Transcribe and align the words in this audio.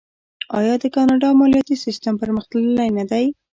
آیا 0.59 0.73
د 0.79 0.85
کاناډا 0.95 1.29
مالیاتي 1.39 1.75
سیستم 1.85 2.13
پرمختللی 2.21 2.89
نه 2.97 3.03
دی؟ 3.11 3.25